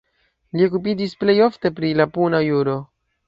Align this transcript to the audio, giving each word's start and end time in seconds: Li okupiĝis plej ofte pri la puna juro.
Li 0.59 0.63
okupiĝis 0.67 1.13
plej 1.25 1.35
ofte 1.47 1.71
pri 1.81 1.91
la 2.01 2.09
puna 2.17 2.43
juro. 2.47 2.77